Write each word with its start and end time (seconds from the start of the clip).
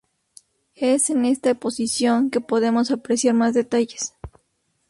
Es 0.77 1.11
en 1.11 1.25
esta 1.25 1.53
posición 1.53 2.31
que 2.31 2.41
podemos 2.41 2.89
apreciar 2.89 3.35
mas 3.35 3.53
detalles. 3.53 4.15